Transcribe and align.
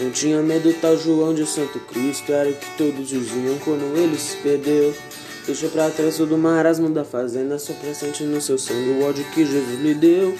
Não 0.00 0.10
tinha 0.10 0.40
medo 0.40 0.72
tal 0.80 0.96
João 0.96 1.34
de 1.34 1.44
Santo 1.44 1.78
Cristo, 1.80 2.32
era 2.32 2.48
o 2.48 2.54
que 2.54 2.76
todos 2.78 3.06
diziam 3.06 3.58
quando 3.62 3.96
ele 3.98 4.18
se 4.18 4.34
perdeu. 4.38 4.94
Deixou 5.44 5.68
pra 5.68 5.90
trás 5.90 6.16
todo 6.16 6.34
o 6.34 6.38
marasmo 6.38 6.88
da 6.88 7.04
fazenda, 7.04 7.58
só 7.58 7.74
presente 7.74 8.22
no 8.22 8.40
seu 8.40 8.56
sangue 8.56 8.90
o 8.90 9.04
ódio 9.04 9.24
que 9.34 9.44
Jesus 9.44 9.78
lhe 9.80 9.94
deu. 9.94 10.34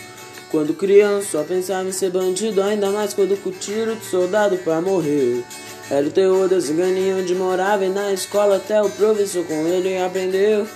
Quando 0.50 0.72
criança 0.72 1.28
só 1.32 1.44
pensava 1.44 1.86
em 1.86 1.92
ser 1.92 2.10
bandido, 2.10 2.62
ainda 2.62 2.90
mais 2.90 3.12
quando 3.12 3.36
com 3.42 3.50
o 3.50 3.52
tiro 3.52 3.94
de 3.96 4.04
soldado 4.06 4.56
pra 4.58 4.80
morrer. 4.80 5.44
Era 5.90 6.06
o 6.06 6.10
terror 6.10 6.48
ciganinha 6.60 7.16
onde 7.16 7.34
morava 7.34 7.84
e 7.84 7.88
na 7.88 8.12
escola 8.12 8.56
até 8.56 8.80
o 8.80 8.88
professor 8.88 9.44
com 9.44 9.66
ele 9.66 9.98
aprendeu. 9.98 10.66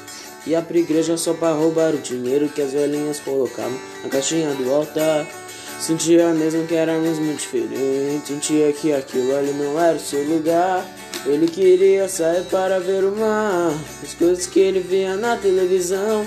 Ia 0.46 0.60
pra 0.60 0.76
igreja 0.76 1.16
só 1.16 1.32
pra 1.32 1.52
roubar 1.52 1.94
o 1.94 1.98
dinheiro 1.98 2.48
que 2.50 2.60
as 2.60 2.72
velhinhas 2.72 3.18
colocavam 3.20 3.78
na 4.02 4.10
caixinha 4.10 4.52
do 4.54 4.70
altar. 4.72 5.26
Sentia 5.78 6.32
mesmo 6.32 6.66
que 6.66 6.74
éramos 6.74 7.18
muito 7.18 7.40
diferentes, 7.40 8.28
sentia 8.28 8.72
que 8.72 8.92
aquilo 8.92 9.36
ali 9.36 9.52
não 9.52 9.78
era 9.78 9.96
o 9.96 10.00
seu 10.00 10.22
lugar. 10.24 10.84
Ele 11.26 11.46
queria 11.46 12.08
sair 12.08 12.44
para 12.44 12.78
ver 12.78 13.04
o 13.04 13.16
mar, 13.16 13.72
as 14.02 14.14
coisas 14.14 14.46
que 14.46 14.60
ele 14.60 14.80
via 14.80 15.16
na 15.16 15.36
televisão. 15.36 16.26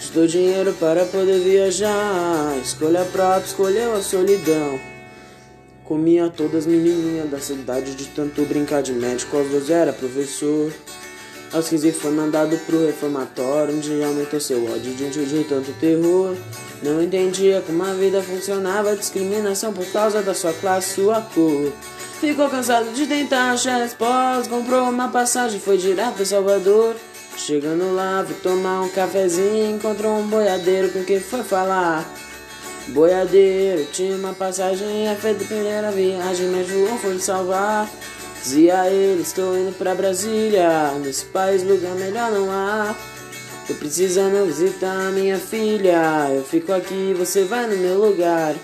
Juntou 0.00 0.26
dinheiro 0.26 0.72
para 0.74 1.04
poder 1.06 1.40
viajar, 1.40 2.56
escolha 2.62 3.04
própria, 3.04 3.44
escolheu 3.44 3.94
a 3.94 4.00
solidão. 4.00 4.78
Comia 5.84 6.28
todas 6.28 6.60
as 6.60 6.66
menininhas 6.66 7.30
da 7.30 7.40
cidade 7.40 7.94
de 7.94 8.06
tanto 8.06 8.42
brincar 8.42 8.82
de 8.82 8.92
médico, 8.92 9.36
aos 9.36 9.48
12 9.48 9.72
era 9.72 9.92
professor. 9.92 10.72
Aos 11.52 11.68
15 11.68 11.92
foi 11.92 12.10
mandado 12.10 12.58
pro 12.66 12.84
reformatório, 12.84 13.74
onde 13.74 14.02
aumentou 14.02 14.38
seu 14.38 14.64
ódio 14.70 14.94
diante 14.94 15.24
de 15.24 15.44
tanto 15.44 15.72
terror. 15.80 16.36
Não 16.82 17.02
entendia 17.02 17.62
como 17.66 17.82
a 17.82 17.94
vida 17.94 18.22
funcionava, 18.22 18.94
discriminação 18.94 19.72
por 19.72 19.86
causa 19.86 20.20
da 20.20 20.34
sua 20.34 20.52
classe, 20.52 20.96
sua 20.96 21.22
cor. 21.22 21.72
Ficou 22.20 22.50
cansado 22.50 22.92
de 22.92 23.06
tentar 23.06 23.52
achar 23.52 23.80
resposta, 23.80 24.50
comprou 24.50 24.88
uma 24.90 25.08
passagem, 25.08 25.58
foi 25.58 25.78
direto 25.78 26.16
para 26.16 26.24
Salvador. 26.26 26.94
Chegando 27.36 27.94
lá, 27.94 28.22
foi 28.26 28.36
tomar 28.36 28.82
um 28.82 28.88
cafezinho, 28.90 29.76
encontrou 29.76 30.18
um 30.18 30.26
boiadeiro 30.26 30.90
com 30.90 31.02
quem 31.02 31.18
foi 31.18 31.42
falar. 31.42 32.04
Boiadeiro, 32.88 33.86
tinha 33.92 34.16
uma 34.16 34.34
passagem, 34.34 35.08
é 35.08 35.14
feita 35.14 35.44
primeira 35.44 35.90
viagem, 35.92 36.48
mas 36.48 36.66
João 36.66 36.98
foi 36.98 37.18
salvar. 37.18 37.88
Dizia 38.42 38.88
ele, 38.88 39.22
estou 39.22 39.58
indo 39.58 39.76
pra 39.76 39.94
Brasília, 39.94 40.92
nesse 41.04 41.24
país 41.26 41.62
lugar 41.62 41.94
melhor 41.96 42.30
não 42.30 42.50
há. 42.50 42.94
Tô 43.66 43.74
precisando 43.74 44.46
visitar 44.46 45.12
minha 45.12 45.38
filha, 45.38 46.28
eu 46.30 46.42
fico 46.42 46.72
aqui, 46.72 47.14
você 47.18 47.44
vai 47.44 47.66
no 47.66 47.76
meu 47.76 47.98
lugar. 47.98 48.54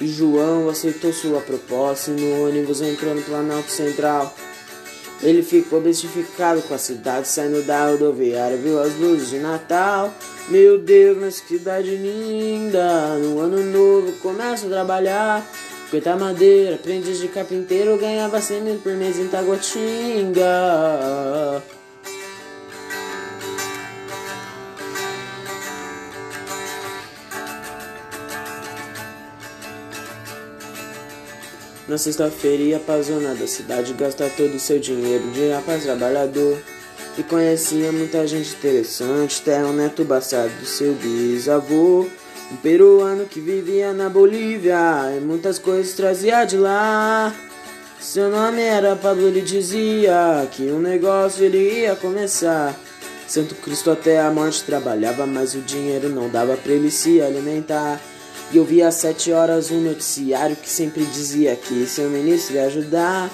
E 0.00 0.06
João 0.06 0.68
aceitou 0.68 1.12
sua 1.12 1.40
proposta 1.40 2.10
e 2.10 2.14
no 2.14 2.46
ônibus 2.46 2.82
entrou 2.82 3.14
no 3.14 3.22
Planalto 3.22 3.70
Central. 3.70 4.34
Ele 5.22 5.42
ficou 5.42 5.80
bestificado 5.80 6.60
com 6.62 6.74
a 6.74 6.78
cidade, 6.78 7.28
saindo 7.28 7.62
da 7.62 7.86
rodoviária, 7.86 8.56
viu 8.56 8.82
as 8.82 8.94
luzes 8.96 9.30
de 9.30 9.38
Natal. 9.38 10.12
Meu 10.48 10.78
Deus, 10.78 11.16
mas 11.16 11.40
que 11.40 11.56
cidade 11.56 11.94
linda! 11.94 13.16
No 13.18 13.38
ano 13.38 13.62
novo 13.62 14.12
começo 14.14 14.66
a 14.66 14.70
trabalhar. 14.70 15.46
Cortar 15.92 16.18
madeira, 16.18 16.76
aprendiz 16.76 17.18
de 17.18 17.28
carpinteiro, 17.28 17.98
ganhava 17.98 18.40
100 18.40 18.62
mil 18.62 18.76
por 18.76 18.94
mês 18.94 19.18
em 19.18 19.28
Taguatinga. 19.28 20.42
Na 31.86 31.98
sexta-feira 31.98 32.62
ia 32.62 32.78
pra 32.78 33.02
zona 33.02 33.34
da 33.34 33.46
cidade 33.46 33.92
gastar 33.92 34.30
todo 34.30 34.54
o 34.54 34.58
seu 34.58 34.78
dinheiro 34.78 35.30
de 35.32 35.50
rapaz 35.50 35.82
trabalhador. 35.82 36.56
E 37.18 37.22
conhecia 37.22 37.92
muita 37.92 38.26
gente 38.26 38.54
interessante, 38.54 39.42
até 39.42 39.62
o 39.62 39.74
neto 39.74 40.02
bastardo 40.04 40.54
do 40.54 40.64
seu 40.64 40.94
bisavô. 40.94 42.08
Um 42.52 42.56
peruano 42.56 43.24
que 43.24 43.40
vivia 43.40 43.94
na 43.94 44.10
Bolívia 44.10 44.76
e 45.16 45.20
muitas 45.20 45.58
coisas 45.58 45.94
trazia 45.94 46.44
de 46.44 46.58
lá. 46.58 47.34
Seu 47.98 48.28
nome 48.28 48.60
era 48.60 48.94
Pablo, 48.94 49.26
ele 49.26 49.40
dizia 49.40 50.46
que 50.52 50.64
um 50.64 50.78
negócio 50.78 51.42
ele 51.42 51.80
ia 51.80 51.96
começar. 51.96 52.78
Santo 53.26 53.54
Cristo 53.54 53.90
até 53.90 54.20
a 54.20 54.30
morte 54.30 54.64
trabalhava, 54.64 55.26
mas 55.26 55.54
o 55.54 55.60
dinheiro 55.60 56.10
não 56.10 56.28
dava 56.28 56.54
pra 56.54 56.72
ele 56.72 56.90
se 56.90 57.22
alimentar. 57.22 57.98
E 58.52 58.58
eu 58.58 58.64
via 58.66 58.88
às 58.88 58.96
sete 58.96 59.32
horas 59.32 59.70
um 59.70 59.80
noticiário 59.80 60.54
que 60.54 60.68
sempre 60.68 61.06
dizia 61.06 61.56
que 61.56 61.86
seu 61.86 62.10
ministro 62.10 62.56
ia 62.56 62.66
ajudar. 62.66 63.30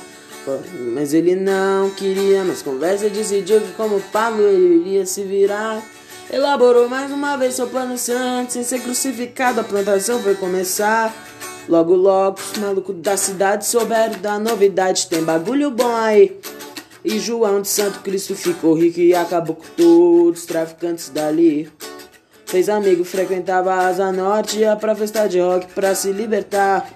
Mas 0.95 1.13
ele 1.13 1.35
não 1.35 1.91
queria, 1.91 2.45
mas 2.45 2.63
conversa 2.63 3.11
decidiu 3.11 3.61
que 3.61 3.73
como 3.73 4.01
Pablo 4.13 4.45
ele 4.45 4.77
iria 4.77 5.05
se 5.05 5.25
virar. 5.25 5.83
Elaborou 6.31 6.91
mais 6.91 7.11
uma 7.11 7.37
vez 7.37 7.55
seu 7.55 7.67
plano 7.69 7.97
santo, 7.97 8.53
sem 8.53 8.63
ser 8.63 8.81
crucificado, 8.81 9.61
a 9.61 9.65
plantação 9.65 10.23
foi 10.23 10.35
começar. 10.35 11.15
Logo, 11.67 11.95
logo, 11.95 12.39
os 12.39 12.59
malucos 12.59 12.97
da 12.97 13.17
cidade 13.17 13.65
souberam 13.65 14.19
da 14.21 14.39
novidade, 14.39 15.07
tem 15.07 15.23
bagulho 15.23 15.71
bom 15.71 15.97
aí. 15.97 16.39
E 17.03 17.19
João 17.19 17.63
de 17.63 17.69
Santo 17.69 18.01
Cristo 18.01 18.35
ficou 18.35 18.75
rico 18.75 19.01
e 19.01 19.15
acabou 19.15 19.57
com 19.57 19.65
todos 19.75 20.41
os 20.41 20.47
traficantes 20.47 21.09
dali. 21.09 21.71
Fez 22.45 22.69
amigo, 22.69 23.05
frequentava 23.05 23.73
a 23.73 23.89
Asa 23.89 24.13
Norte, 24.13 24.59
ia 24.59 24.77
pra 24.77 24.95
festa 24.95 25.27
de 25.27 25.41
rock 25.41 25.67
pra 25.73 25.95
se 25.95 26.13
libertar. 26.13 26.91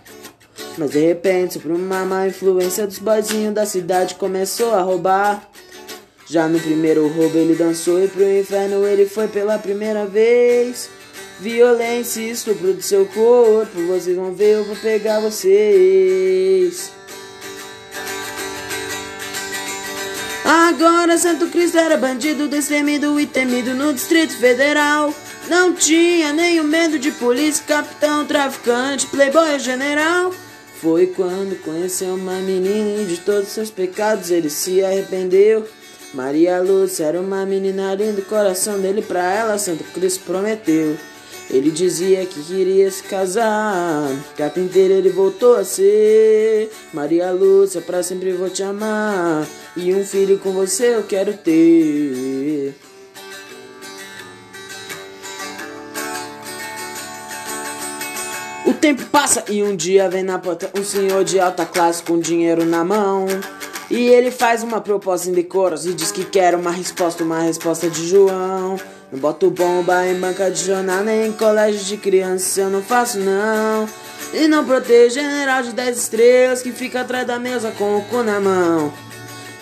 Mas 0.76 0.90
de 0.90 1.06
repente, 1.06 1.58
por 1.58 1.70
uma 1.70 2.04
má 2.04 2.26
influência 2.26 2.86
dos 2.86 2.98
boizinhos 2.98 3.54
da 3.54 3.64
cidade, 3.64 4.14
começou 4.14 4.74
a 4.74 4.82
roubar. 4.82 5.42
Já 6.32 6.48
no 6.48 6.58
primeiro 6.58 7.08
roubo 7.08 7.36
ele 7.36 7.54
dançou 7.54 8.02
e 8.02 8.08
pro 8.08 8.22
inferno 8.22 8.86
ele 8.86 9.04
foi 9.04 9.28
pela 9.28 9.58
primeira 9.58 10.06
vez. 10.06 10.88
Violência 11.38 12.22
e 12.22 12.30
estupro 12.30 12.72
do 12.72 12.80
seu 12.80 13.04
corpo, 13.04 13.78
vocês 13.86 14.16
vão 14.16 14.32
ver, 14.32 14.54
eu 14.54 14.64
vou 14.64 14.74
pegar 14.76 15.20
vocês. 15.20 16.90
Agora 20.42 21.18
Santo 21.18 21.48
Cristo 21.48 21.76
era 21.76 21.98
bandido, 21.98 22.48
destemido 22.48 23.20
e 23.20 23.26
temido 23.26 23.74
no 23.74 23.92
Distrito 23.92 24.34
Federal. 24.34 25.14
Não 25.50 25.74
tinha 25.74 26.32
nenhum 26.32 26.64
medo 26.64 26.98
de 26.98 27.10
polícia, 27.10 27.62
capitão, 27.68 28.24
traficante, 28.24 29.06
playboy 29.08 29.58
general. 29.58 30.32
Foi 30.80 31.08
quando 31.08 31.62
conheceu 31.62 32.14
uma 32.14 32.38
menina 32.38 33.02
e 33.02 33.04
de 33.04 33.18
todos 33.18 33.50
seus 33.50 33.70
pecados 33.70 34.30
ele 34.30 34.48
se 34.48 34.82
arrependeu. 34.82 35.68
Maria 36.14 36.60
Lúcia 36.60 37.06
era 37.06 37.18
uma 37.18 37.46
menina 37.46 37.94
linda, 37.94 38.20
o 38.20 38.24
coração 38.24 38.78
dele 38.78 39.00
pra 39.00 39.32
ela 39.32 39.56
Santo 39.56 39.82
Cristo 39.94 40.24
prometeu. 40.24 40.96
Ele 41.50 41.70
dizia 41.70 42.24
que 42.26 42.42
queria 42.42 42.90
se 42.90 43.02
casar, 43.02 44.10
carpinteiro 44.36 44.92
ele 44.92 45.08
voltou 45.08 45.56
a 45.56 45.64
ser. 45.64 46.70
Maria 46.92 47.30
Lúcia, 47.30 47.80
pra 47.80 48.02
sempre 48.02 48.32
vou 48.32 48.50
te 48.50 48.62
amar, 48.62 49.46
e 49.74 49.94
um 49.94 50.04
filho 50.04 50.38
com 50.38 50.52
você 50.52 50.96
eu 50.96 51.02
quero 51.02 51.32
ter. 51.34 52.74
O 58.66 58.74
tempo 58.74 59.04
passa 59.06 59.44
e 59.48 59.62
um 59.62 59.74
dia 59.74 60.08
vem 60.10 60.22
na 60.22 60.38
porta 60.38 60.70
um 60.78 60.84
senhor 60.84 61.24
de 61.24 61.40
alta 61.40 61.64
classe 61.64 62.02
com 62.02 62.18
dinheiro 62.18 62.64
na 62.64 62.84
mão. 62.84 63.26
E 63.92 64.08
ele 64.08 64.30
faz 64.30 64.62
uma 64.62 64.80
proposta 64.80 65.28
em 65.28 65.34
decoros 65.34 65.84
e 65.84 65.92
diz 65.92 66.10
que 66.10 66.24
quer 66.24 66.54
uma 66.54 66.70
resposta, 66.70 67.22
uma 67.22 67.40
resposta 67.40 67.90
de 67.90 68.08
João. 68.08 68.80
Não 69.12 69.18
boto 69.18 69.50
bomba 69.50 70.06
em 70.06 70.18
banca 70.18 70.50
de 70.50 70.64
jornal, 70.64 71.04
nem 71.04 71.26
em 71.26 71.32
colégio 71.32 71.84
de 71.84 71.98
criança, 71.98 72.62
eu 72.62 72.70
não 72.70 72.82
faço 72.82 73.18
não. 73.18 73.86
E 74.32 74.48
não 74.48 74.64
protejo 74.64 75.16
general 75.16 75.62
de 75.62 75.72
10 75.72 75.98
estrelas 75.98 76.62
que 76.62 76.72
fica 76.72 77.02
atrás 77.02 77.26
da 77.26 77.38
mesa 77.38 77.70
com 77.72 77.98
o 77.98 78.02
cu 78.06 78.22
na 78.22 78.40
mão. 78.40 78.90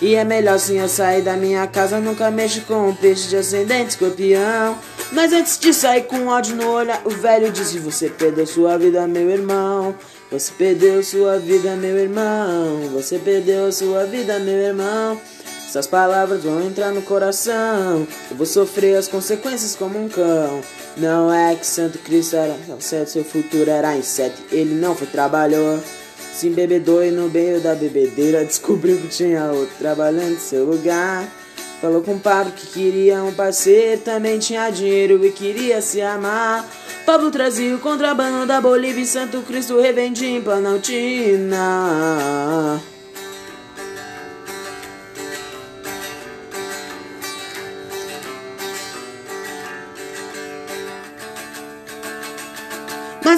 E 0.00 0.14
é 0.14 0.25
melhor 0.25 0.58
sim 0.58 0.79
eu 0.79 0.88
sair 0.88 1.20
da 1.20 1.37
minha 1.37 1.67
casa, 1.67 2.00
nunca 2.00 2.31
mexo 2.31 2.62
com 2.62 2.88
um 2.88 2.94
peixe 2.94 3.29
de 3.29 3.37
ascendente 3.37 3.91
escorpião. 3.91 4.79
Mas 5.12 5.32
antes 5.32 5.58
de 5.58 5.75
sair 5.75 6.05
com 6.05 6.26
ódio 6.26 6.56
no 6.56 6.70
olhar, 6.70 7.02
o 7.05 7.11
velho 7.11 7.52
disse: 7.52 7.79
Você 7.79 8.08
perdeu 8.08 8.47
sua 8.47 8.79
vida, 8.79 9.06
meu 9.06 9.29
irmão. 9.31 9.94
Você 10.31 10.52
perdeu 10.56 11.02
sua 11.02 11.38
vida, 11.38 11.76
meu 11.76 11.99
irmão. 11.99 12.88
Você 12.93 13.19
perdeu 13.19 13.70
sua 13.73 14.05
vida, 14.05 14.38
meu 14.38 14.55
irmão. 14.55 15.20
Essas 15.70 15.87
palavras 15.87 16.44
vão 16.44 16.67
entrar 16.67 16.93
no 16.93 17.02
coração. 17.02 18.06
Eu 18.31 18.37
vou 18.37 18.47
sofrer 18.47 18.97
as 18.97 19.06
consequências 19.06 19.76
como 19.76 20.02
um 20.02 20.08
cão. 20.08 20.61
Não 20.97 21.32
é 21.32 21.55
que 21.55 21.67
Santo 21.67 21.99
Cristo 21.99 22.37
era 22.37 22.56
certo, 22.81 23.11
seu 23.11 23.25
futuro 23.25 23.70
era 23.70 23.97
inseto. 23.97 24.41
Ele 24.50 24.75
não 24.75 24.97
foi 24.97 25.06
trabalhou. 25.06 25.79
Se 26.41 26.47
embebedou 26.47 27.05
e 27.05 27.11
no 27.11 27.29
meio 27.29 27.61
da 27.61 27.75
bebedeira 27.75 28.43
descobriu 28.47 28.97
que 28.97 29.09
tinha 29.09 29.53
outro 29.53 29.75
trabalhando 29.79 30.33
em 30.33 30.39
seu 30.39 30.65
lugar. 30.65 31.29
Falou 31.83 32.01
com 32.01 32.15
o 32.15 32.19
Pablo 32.19 32.55
que 32.55 32.67
queria 32.67 33.23
um 33.23 33.31
parceiro, 33.31 34.01
também 34.01 34.39
tinha 34.39 34.71
dinheiro 34.71 35.23
e 35.23 35.31
queria 35.33 35.83
se 35.83 36.01
amar. 36.01 36.67
Pablo 37.05 37.31
trazia 37.31 37.77
o 37.77 37.79
contrabando 37.79 38.47
da 38.47 38.59
Bolívia 38.59 39.03
e 39.03 39.07
Santo 39.07 39.43
Cristo 39.43 39.79
revendia 39.79 40.31
em 40.31 40.41
Planaltina. 40.41 41.61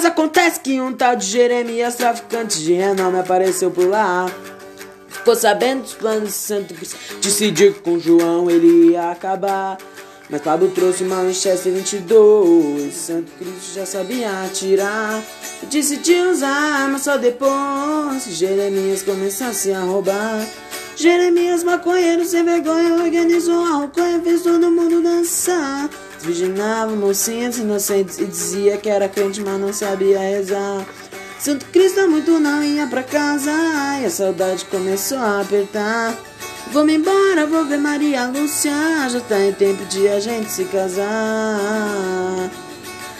Mas 0.03 0.11
acontece 0.11 0.59
que 0.59 0.81
um 0.81 0.91
tal 0.91 1.15
de 1.15 1.25
Jeremias, 1.25 1.95
traficante 1.95 2.59
de 2.59 2.73
renome, 2.73 3.19
apareceu 3.19 3.71
por 3.71 3.87
lá. 3.87 4.29
Ficou 5.07 5.33
sabendo 5.33 5.83
dos 5.83 5.93
planos 5.93 6.27
de 6.27 6.35
Santo 6.35 6.73
Cristo, 6.73 6.97
decidiu 7.21 7.73
que 7.73 7.79
com 7.79 7.97
João 7.97 8.51
ele 8.51 8.91
ia 8.91 9.11
acabar. 9.11 9.77
Mas 10.29 10.41
Pablo 10.41 10.69
trouxe 10.71 11.05
uma 11.05 11.21
Winchester 11.21 11.71
22, 11.71 12.93
Santo 12.93 13.31
Cristo 13.39 13.75
já 13.75 13.85
sabia 13.85 14.43
atirar. 14.43 15.23
Decidiu 15.71 16.31
usar 16.31 16.49
arma 16.49 16.99
só 16.99 17.15
depois 17.15 18.25
Jeremias 18.27 19.03
começasse 19.03 19.71
a 19.71 19.79
roubar. 19.79 20.45
Jeremias, 20.97 21.63
maconheiro 21.63 22.25
sem 22.25 22.43
vergonha, 22.43 22.95
organizou 22.95 23.63
a 23.63 23.69
rouconha, 23.77 24.19
fez 24.19 24.41
todo 24.41 24.69
mundo 24.69 25.01
dançar. 25.01 25.89
Virginava 26.23 26.95
mocinhas 26.95 27.57
inocentes 27.57 28.17
e 28.17 28.25
dizia 28.25 28.77
que 28.77 28.89
era 28.89 29.09
crente, 29.09 29.41
mas 29.41 29.59
não 29.59 29.73
sabia 29.73 30.17
rezar. 30.19 30.85
Santo 31.37 31.65
Cristo 31.65 32.07
muito 32.09 32.39
não 32.39 32.63
ia 32.63 32.87
pra 32.87 33.03
casa 33.03 33.51
e 34.01 34.05
a 34.05 34.09
saudade 34.09 34.63
começou 34.65 35.17
a 35.17 35.41
apertar. 35.41 36.17
Vou-me 36.71 36.95
embora, 36.95 37.45
vou 37.45 37.65
ver 37.65 37.77
Maria 37.77 38.25
Lúcia, 38.27 38.71
já 39.09 39.19
tá 39.19 39.37
em 39.37 39.51
tempo 39.51 39.83
de 39.85 40.07
a 40.07 40.21
gente 40.21 40.49
se 40.49 40.63
casar. 40.63 42.49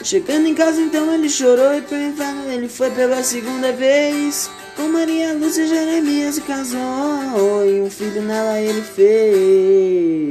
Chegando 0.02 0.46
em 0.46 0.54
casa 0.54 0.80
então 0.80 1.12
ele 1.12 1.28
chorou 1.28 1.74
e 1.74 1.82
pro 1.82 1.98
inferno 1.98 2.50
ele 2.50 2.70
foi 2.70 2.90
pela 2.90 3.22
segunda 3.22 3.70
vez. 3.72 4.50
Com 4.76 4.88
Maria 4.88 5.34
Lúcia 5.34 5.66
Jeremias 5.66 6.36
se 6.36 6.40
casou 6.40 7.66
e 7.66 7.82
um 7.82 7.90
filho 7.90 8.22
nela 8.22 8.58
ele 8.58 8.80
fez. 8.80 10.24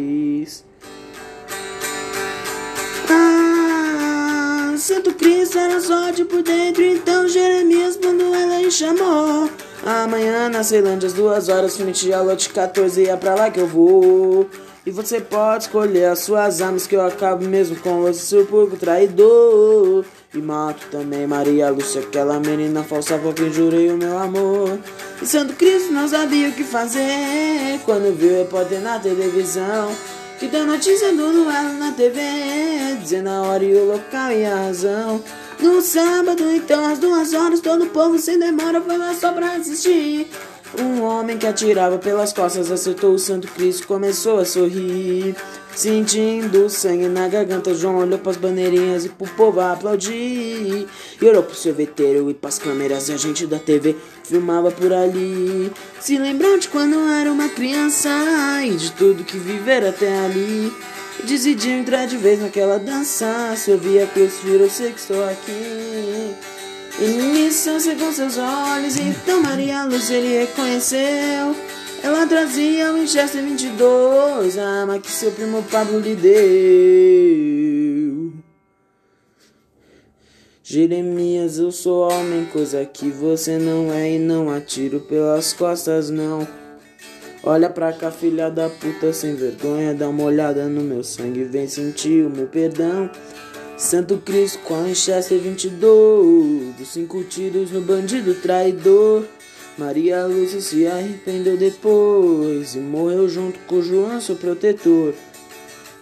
De 5.83 6.23
por 6.23 6.41
dentro, 6.41 6.81
então 6.81 7.27
Jeremias 7.27 7.97
quando 7.97 8.21
ela 8.33 8.61
lhe 8.61 8.71
chamou. 8.71 9.49
Amanhã 9.85 10.47
na 10.47 10.63
Ceilândia 10.63 11.07
às 11.07 11.13
duas 11.13 11.49
horas, 11.49 11.75
frente 11.75 12.13
ao 12.13 12.23
lote 12.23 12.49
14, 12.51 13.09
é 13.09 13.17
pra 13.17 13.35
lá 13.35 13.51
que 13.51 13.59
eu 13.59 13.67
vou. 13.67 14.49
E 14.85 14.91
você 14.91 15.19
pode 15.19 15.65
escolher 15.65 16.05
as 16.05 16.19
suas 16.19 16.61
armas 16.61 16.87
que 16.87 16.95
eu 16.95 17.05
acabo 17.05 17.43
mesmo 17.43 17.75
com 17.75 18.01
você, 18.01 18.19
seu 18.19 18.45
porco 18.45 18.77
traidor. 18.77 20.05
E 20.33 20.37
mato 20.37 20.87
também 20.89 21.27
Maria 21.27 21.69
Lúcia, 21.69 21.99
aquela 21.99 22.39
menina 22.39 22.81
falsa 22.81 23.17
por 23.17 23.33
quem 23.33 23.51
jurei 23.51 23.91
o 23.91 23.97
meu 23.97 24.17
amor. 24.17 24.79
E 25.21 25.25
Santo 25.25 25.53
Cristo 25.53 25.91
não 25.91 26.07
sabia 26.07 26.47
o 26.47 26.53
que 26.53 26.63
fazer 26.63 27.81
quando 27.83 28.15
viu 28.15 28.35
o 28.35 28.37
repórter 28.37 28.79
na 28.79 28.99
televisão. 28.99 29.91
Que 30.39 30.47
deu 30.47 30.65
notícia 30.65 31.11
do 31.11 31.31
duelo 31.31 31.73
na 31.73 31.91
TV, 31.91 32.21
dizendo 33.01 33.29
a 33.29 33.41
hora 33.41 33.63
e 33.63 33.73
o 33.75 33.85
local 33.85 34.31
e 34.31 34.45
a 34.45 34.55
razão. 34.55 35.21
No 35.63 35.81
sábado, 35.81 36.43
então, 36.51 36.85
às 36.91 36.99
duas 36.99 37.31
horas, 37.33 37.61
todo 37.61 37.85
o 37.85 37.89
povo 37.89 38.19
sem 38.19 38.37
demora 38.37 38.81
foi 38.81 38.97
lá 38.97 39.15
só 39.15 39.31
pra 39.31 39.55
assistir. 39.55 40.27
Um 40.77 41.01
homem 41.01 41.37
que 41.37 41.47
atirava 41.47 41.97
pelas 41.97 42.33
costas 42.33 42.69
acertou 42.69 43.13
o 43.13 43.19
Santo 43.19 43.47
Cristo 43.47 43.87
começou 43.87 44.39
a 44.39 44.45
sorrir. 44.45 45.33
Sentindo 45.73 46.69
sangue 46.69 47.07
na 47.07 47.29
garganta, 47.29 47.73
João 47.73 47.95
olhou 47.95 48.19
pras 48.19 48.35
bandeirinhas 48.35 49.05
e 49.05 49.09
pro 49.09 49.25
povo 49.35 49.61
aplaudir. 49.61 50.85
E 51.21 51.25
olhou 51.25 51.43
pro 51.43 51.55
sorveteiro 51.55 52.29
e 52.29 52.33
pras 52.33 52.59
câmeras 52.59 53.07
e 53.07 53.13
a 53.13 53.17
gente 53.17 53.47
da 53.47 53.57
TV 53.57 53.95
filmava 54.21 54.69
por 54.69 54.91
ali. 54.91 55.71
Se 56.01 56.17
lembram 56.17 56.57
de 56.57 56.67
quando 56.67 56.99
era 57.07 57.31
uma 57.31 57.47
criança 57.47 58.09
e 58.65 58.75
de 58.75 58.91
tudo 58.91 59.23
que 59.23 59.37
viver 59.37 59.85
até 59.85 60.25
ali. 60.25 60.73
Decidiu 61.23 61.73
entrar 61.73 62.05
de 62.05 62.17
vez 62.17 62.41
naquela 62.41 62.77
dança. 62.79 63.53
Se 63.55 63.71
ouvia 63.71 64.07
crucifiro, 64.07 64.63
eu 64.63 64.69
sei 64.69 64.91
que 64.91 64.99
estou 64.99 65.23
aqui. 65.23 66.35
E 66.99 67.05
nisso 67.05 67.69
com 67.97 68.11
seus 68.11 68.37
olhos, 68.37 68.97
então 68.97 69.41
Maria 69.41 69.83
Luz 69.85 70.09
ele 70.11 70.39
reconheceu. 70.39 71.55
Ela 72.03 72.27
trazia 72.27 72.91
o 72.91 72.95
Winchester 72.95 73.41
22, 73.41 74.57
a 74.57 74.81
arma 74.81 74.99
que 74.99 75.09
seu 75.09 75.31
primo 75.31 75.63
Pablo 75.63 75.99
lhe 75.99 76.15
deu. 76.15 76.33
Jeremias, 80.61 81.57
eu 81.59 81.71
sou 81.71 82.11
homem, 82.11 82.45
coisa 82.45 82.85
que 82.85 83.09
você 83.09 83.57
não 83.57 83.91
é, 83.91 84.11
e 84.13 84.19
não 84.19 84.49
atiro 84.49 84.99
pelas 84.99 85.53
costas, 85.53 86.09
não. 86.09 86.47
Olha 87.45 87.69
pra 87.69 87.91
cá, 87.91 88.09
filha 88.09 88.49
da 88.49 88.69
puta, 88.69 89.11
sem 89.11 89.35
vergonha, 89.35 89.93
dá 89.93 90.07
uma 90.07 90.23
olhada 90.23 90.65
no 90.69 90.79
meu 90.79 91.03
sangue, 91.03 91.43
vem 91.43 91.67
sentir 91.67 92.25
o 92.25 92.29
meu 92.29 92.47
perdão. 92.47 93.09
Santo 93.77 94.17
Cristo 94.19 94.59
com 94.59 94.75
a 94.75 94.83
Winchester 94.83 95.37
22, 95.39 96.73
dos 96.77 96.87
cinco 96.87 97.21
tiros 97.25 97.69
no 97.69 97.81
bandido 97.81 98.33
traidor. 98.35 99.25
Maria 99.77 100.25
Lúcia 100.25 100.61
se 100.61 100.87
arrependeu 100.87 101.57
depois 101.57 102.75
e 102.75 102.79
morreu 102.79 103.27
junto 103.27 103.59
com 103.67 103.81
João, 103.81 104.21
seu 104.21 104.37
protetor. 104.37 105.13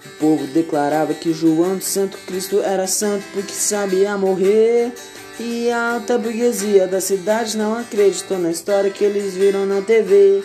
O 0.05 0.09
povo 0.19 0.45
declarava 0.45 1.15
que 1.15 1.33
João 1.33 1.77
de 1.77 1.85
Santo 1.85 2.19
Cristo 2.27 2.61
era 2.61 2.85
santo 2.85 3.23
porque 3.33 3.53
sabia 3.53 4.15
morrer. 4.15 4.91
E 5.39 5.71
a 5.71 5.93
alta 5.93 6.19
burguesia 6.19 6.85
da 6.85 7.01
cidade 7.01 7.57
não 7.57 7.75
acreditou 7.75 8.37
na 8.37 8.51
história 8.51 8.91
que 8.91 9.03
eles 9.03 9.33
viram 9.33 9.65
na 9.65 9.81
TV. 9.81 10.43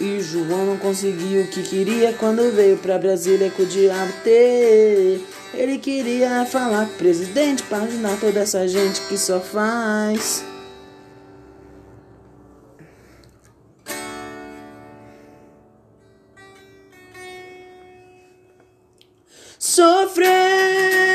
E 0.00 0.20
João 0.20 0.66
não 0.66 0.76
conseguiu 0.76 1.42
o 1.42 1.46
que 1.48 1.62
queria 1.62 2.12
quando 2.12 2.50
veio 2.54 2.76
pra 2.78 2.98
Brasília 2.98 3.50
com 3.50 3.62
o 3.62 3.66
diabo 3.66 4.12
ter. 4.24 5.20
Ele 5.54 5.78
queria 5.78 6.44
falar 6.46 6.86
com 6.86 6.94
o 6.94 6.98
presidente 6.98 7.62
pra 7.64 7.78
ajudar 7.78 8.18
toda 8.18 8.40
essa 8.40 8.66
gente 8.66 9.00
que 9.02 9.18
só 9.18 9.40
faz. 9.40 10.44
Sofrer. 19.58 21.11